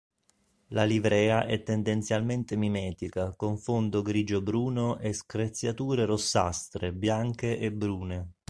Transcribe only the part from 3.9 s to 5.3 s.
grigio-bruno e